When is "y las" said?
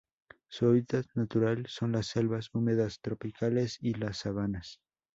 3.79-4.17